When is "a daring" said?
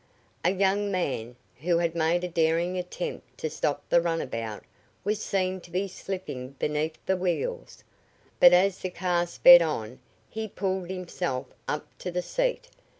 2.23-2.75